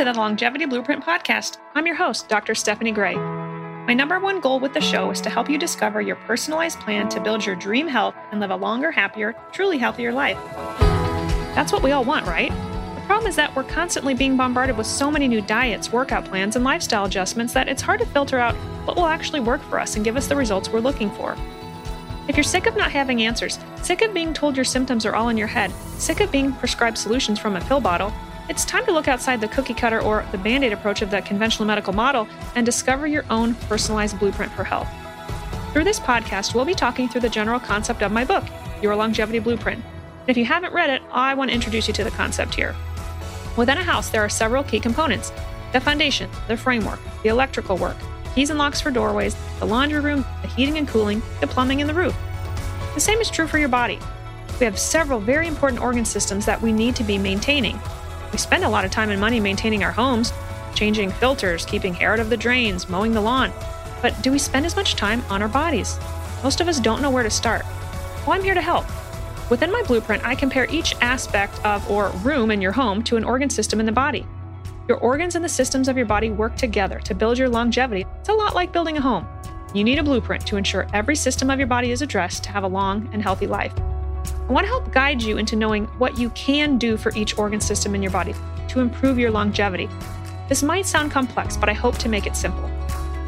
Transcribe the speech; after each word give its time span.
to 0.00 0.04
the 0.04 0.14
Longevity 0.14 0.64
Blueprint 0.64 1.04
Podcast. 1.04 1.58
I'm 1.74 1.86
your 1.86 1.94
host, 1.94 2.26
Dr. 2.26 2.54
Stephanie 2.54 2.90
Gray. 2.90 3.16
My 3.16 3.92
number 3.92 4.18
one 4.18 4.40
goal 4.40 4.58
with 4.58 4.72
the 4.72 4.80
show 4.80 5.10
is 5.10 5.20
to 5.20 5.28
help 5.28 5.50
you 5.50 5.58
discover 5.58 6.00
your 6.00 6.16
personalized 6.16 6.80
plan 6.80 7.10
to 7.10 7.20
build 7.20 7.44
your 7.44 7.54
dream 7.54 7.86
health 7.86 8.14
and 8.30 8.40
live 8.40 8.50
a 8.50 8.56
longer, 8.56 8.90
happier, 8.90 9.34
truly 9.52 9.76
healthier 9.76 10.10
life. 10.10 10.38
That's 11.54 11.70
what 11.70 11.82
we 11.82 11.92
all 11.92 12.02
want, 12.02 12.26
right? 12.26 12.50
The 12.94 13.02
problem 13.04 13.28
is 13.28 13.36
that 13.36 13.54
we're 13.54 13.64
constantly 13.64 14.14
being 14.14 14.38
bombarded 14.38 14.78
with 14.78 14.86
so 14.86 15.10
many 15.10 15.28
new 15.28 15.42
diets, 15.42 15.92
workout 15.92 16.24
plans, 16.24 16.56
and 16.56 16.64
lifestyle 16.64 17.04
adjustments 17.04 17.52
that 17.52 17.68
it's 17.68 17.82
hard 17.82 18.00
to 18.00 18.06
filter 18.06 18.38
out 18.38 18.54
what 18.86 18.96
will 18.96 19.04
actually 19.04 19.40
work 19.40 19.60
for 19.64 19.78
us 19.78 19.96
and 19.96 20.04
give 20.06 20.16
us 20.16 20.28
the 20.28 20.36
results 20.36 20.70
we're 20.70 20.80
looking 20.80 21.10
for. 21.10 21.36
If 22.26 22.38
you're 22.38 22.42
sick 22.42 22.64
of 22.64 22.74
not 22.74 22.90
having 22.90 23.20
answers, 23.20 23.58
sick 23.82 24.00
of 24.00 24.14
being 24.14 24.32
told 24.32 24.56
your 24.56 24.64
symptoms 24.64 25.04
are 25.04 25.14
all 25.14 25.28
in 25.28 25.36
your 25.36 25.46
head, 25.46 25.70
sick 25.98 26.20
of 26.20 26.32
being 26.32 26.54
prescribed 26.54 26.96
solutions 26.96 27.38
from 27.38 27.54
a 27.54 27.60
pill 27.60 27.82
bottle, 27.82 28.14
it's 28.50 28.64
time 28.64 28.84
to 28.84 28.90
look 28.90 29.06
outside 29.06 29.40
the 29.40 29.46
cookie 29.46 29.72
cutter 29.72 30.00
or 30.00 30.26
the 30.32 30.38
band 30.38 30.64
aid 30.64 30.72
approach 30.72 31.02
of 31.02 31.10
the 31.12 31.22
conventional 31.22 31.64
medical 31.64 31.92
model 31.92 32.26
and 32.56 32.66
discover 32.66 33.06
your 33.06 33.24
own 33.30 33.54
personalized 33.54 34.18
blueprint 34.18 34.50
for 34.54 34.64
health. 34.64 34.88
Through 35.72 35.84
this 35.84 36.00
podcast, 36.00 36.52
we'll 36.52 36.64
be 36.64 36.74
talking 36.74 37.08
through 37.08 37.20
the 37.20 37.28
general 37.28 37.60
concept 37.60 38.02
of 38.02 38.10
my 38.10 38.24
book, 38.24 38.42
Your 38.82 38.96
Longevity 38.96 39.38
Blueprint. 39.38 39.78
And 39.84 40.28
if 40.28 40.36
you 40.36 40.44
haven't 40.44 40.72
read 40.72 40.90
it, 40.90 41.00
I 41.12 41.32
want 41.32 41.50
to 41.50 41.54
introduce 41.54 41.86
you 41.86 41.94
to 41.94 42.02
the 42.02 42.10
concept 42.10 42.56
here. 42.56 42.74
Within 43.56 43.78
a 43.78 43.84
house, 43.84 44.10
there 44.10 44.24
are 44.24 44.28
several 44.28 44.64
key 44.64 44.80
components 44.80 45.32
the 45.72 45.80
foundation, 45.80 46.28
the 46.48 46.56
framework, 46.56 46.98
the 47.22 47.28
electrical 47.28 47.76
work, 47.76 47.96
keys 48.34 48.50
and 48.50 48.58
locks 48.58 48.80
for 48.80 48.90
doorways, 48.90 49.36
the 49.60 49.64
laundry 49.64 50.00
room, 50.00 50.24
the 50.42 50.48
heating 50.48 50.76
and 50.76 50.88
cooling, 50.88 51.22
the 51.40 51.46
plumbing, 51.46 51.80
and 51.80 51.88
the 51.88 51.94
roof. 51.94 52.16
The 52.94 53.00
same 53.00 53.20
is 53.20 53.30
true 53.30 53.46
for 53.46 53.58
your 53.58 53.68
body. 53.68 54.00
We 54.58 54.64
have 54.66 54.76
several 54.76 55.20
very 55.20 55.46
important 55.46 55.80
organ 55.80 56.04
systems 56.04 56.44
that 56.46 56.60
we 56.60 56.72
need 56.72 56.96
to 56.96 57.04
be 57.04 57.16
maintaining, 57.16 57.78
we 58.32 58.38
spend 58.38 58.64
a 58.64 58.68
lot 58.68 58.84
of 58.84 58.90
time 58.90 59.10
and 59.10 59.20
money 59.20 59.40
maintaining 59.40 59.84
our 59.84 59.92
homes, 59.92 60.32
changing 60.74 61.10
filters, 61.12 61.64
keeping 61.64 61.94
hair 61.94 62.12
out 62.12 62.20
of 62.20 62.30
the 62.30 62.36
drains, 62.36 62.88
mowing 62.88 63.12
the 63.12 63.20
lawn. 63.20 63.52
But 64.02 64.20
do 64.22 64.30
we 64.30 64.38
spend 64.38 64.66
as 64.66 64.76
much 64.76 64.94
time 64.94 65.22
on 65.28 65.42
our 65.42 65.48
bodies? 65.48 65.98
Most 66.42 66.60
of 66.60 66.68
us 66.68 66.80
don't 66.80 67.02
know 67.02 67.10
where 67.10 67.22
to 67.22 67.30
start. 67.30 67.64
Well, 68.26 68.32
I'm 68.32 68.42
here 68.42 68.54
to 68.54 68.62
help. 68.62 68.86
Within 69.50 69.72
my 69.72 69.82
blueprint, 69.82 70.24
I 70.24 70.34
compare 70.34 70.66
each 70.70 70.94
aspect 71.00 71.64
of 71.64 71.88
or 71.90 72.10
room 72.22 72.50
in 72.50 72.62
your 72.62 72.72
home 72.72 73.02
to 73.04 73.16
an 73.16 73.24
organ 73.24 73.50
system 73.50 73.80
in 73.80 73.86
the 73.86 73.92
body. 73.92 74.26
Your 74.88 74.98
organs 74.98 75.34
and 75.34 75.44
the 75.44 75.48
systems 75.48 75.88
of 75.88 75.96
your 75.96 76.06
body 76.06 76.30
work 76.30 76.56
together 76.56 77.00
to 77.00 77.14
build 77.14 77.36
your 77.36 77.48
longevity. 77.48 78.06
It's 78.20 78.28
a 78.28 78.32
lot 78.32 78.54
like 78.54 78.72
building 78.72 78.96
a 78.96 79.00
home. 79.00 79.26
You 79.74 79.84
need 79.84 79.98
a 79.98 80.02
blueprint 80.02 80.46
to 80.46 80.56
ensure 80.56 80.86
every 80.92 81.16
system 81.16 81.50
of 81.50 81.58
your 81.58 81.68
body 81.68 81.90
is 81.90 82.02
addressed 82.02 82.44
to 82.44 82.50
have 82.50 82.64
a 82.64 82.68
long 82.68 83.08
and 83.12 83.22
healthy 83.22 83.46
life. 83.46 83.72
I 84.50 84.52
want 84.52 84.64
to 84.64 84.68
help 84.68 84.90
guide 84.90 85.22
you 85.22 85.38
into 85.38 85.54
knowing 85.54 85.86
what 85.98 86.18
you 86.18 86.30
can 86.30 86.76
do 86.76 86.96
for 86.96 87.12
each 87.14 87.38
organ 87.38 87.60
system 87.60 87.94
in 87.94 88.02
your 88.02 88.10
body 88.10 88.34
to 88.66 88.80
improve 88.80 89.16
your 89.16 89.30
longevity. 89.30 89.88
This 90.48 90.64
might 90.64 90.86
sound 90.86 91.12
complex, 91.12 91.56
but 91.56 91.68
I 91.68 91.72
hope 91.72 91.98
to 91.98 92.08
make 92.08 92.26
it 92.26 92.34
simple. 92.34 92.68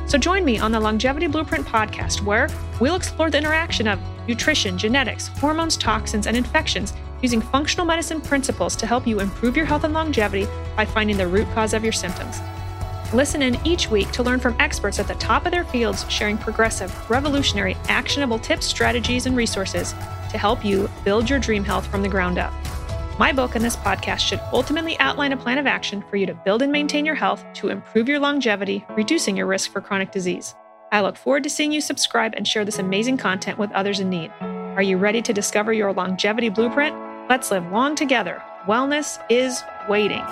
So 0.08 0.18
join 0.18 0.44
me 0.44 0.58
on 0.58 0.72
the 0.72 0.80
Longevity 0.80 1.28
Blueprint 1.28 1.64
podcast, 1.64 2.22
where 2.22 2.48
we'll 2.80 2.96
explore 2.96 3.30
the 3.30 3.38
interaction 3.38 3.86
of 3.86 4.00
nutrition, 4.26 4.76
genetics, 4.76 5.28
hormones, 5.28 5.76
toxins, 5.76 6.26
and 6.26 6.36
infections 6.36 6.92
using 7.22 7.40
functional 7.40 7.86
medicine 7.86 8.20
principles 8.20 8.74
to 8.74 8.84
help 8.88 9.06
you 9.06 9.20
improve 9.20 9.56
your 9.56 9.64
health 9.64 9.84
and 9.84 9.94
longevity 9.94 10.48
by 10.74 10.84
finding 10.84 11.16
the 11.16 11.28
root 11.28 11.46
cause 11.54 11.72
of 11.72 11.84
your 11.84 11.92
symptoms. 11.92 12.40
Listen 13.14 13.42
in 13.42 13.64
each 13.64 13.88
week 13.88 14.10
to 14.10 14.24
learn 14.24 14.40
from 14.40 14.56
experts 14.58 14.98
at 14.98 15.06
the 15.06 15.14
top 15.14 15.46
of 15.46 15.52
their 15.52 15.64
fields 15.66 16.04
sharing 16.10 16.36
progressive, 16.36 17.08
revolutionary, 17.08 17.76
actionable 17.86 18.40
tips, 18.40 18.66
strategies, 18.66 19.26
and 19.26 19.36
resources 19.36 19.94
to 20.32 20.38
help 20.38 20.64
you 20.64 20.90
build 21.04 21.30
your 21.30 21.38
dream 21.38 21.64
health 21.64 21.86
from 21.86 22.02
the 22.02 22.08
ground 22.08 22.38
up. 22.38 22.52
My 23.18 23.32
book 23.32 23.54
and 23.54 23.64
this 23.64 23.76
podcast 23.76 24.20
should 24.20 24.40
ultimately 24.52 24.98
outline 24.98 25.32
a 25.32 25.36
plan 25.36 25.58
of 25.58 25.66
action 25.66 26.02
for 26.10 26.16
you 26.16 26.26
to 26.26 26.34
build 26.34 26.62
and 26.62 26.72
maintain 26.72 27.06
your 27.06 27.14
health 27.14 27.44
to 27.54 27.68
improve 27.68 28.08
your 28.08 28.18
longevity, 28.18 28.84
reducing 28.90 29.36
your 29.36 29.46
risk 29.46 29.70
for 29.70 29.80
chronic 29.80 30.10
disease. 30.10 30.54
I 30.90 31.02
look 31.02 31.16
forward 31.16 31.44
to 31.44 31.50
seeing 31.50 31.72
you 31.72 31.80
subscribe 31.80 32.34
and 32.34 32.48
share 32.48 32.64
this 32.64 32.78
amazing 32.78 33.18
content 33.18 33.58
with 33.58 33.70
others 33.72 34.00
in 34.00 34.10
need. 34.10 34.32
Are 34.40 34.82
you 34.82 34.96
ready 34.96 35.22
to 35.22 35.32
discover 35.32 35.72
your 35.72 35.92
longevity 35.92 36.48
blueprint? 36.48 36.96
Let's 37.28 37.50
live 37.50 37.70
long 37.70 37.94
together. 37.94 38.42
Wellness 38.66 39.22
is 39.30 39.62
waiting. 39.88 40.24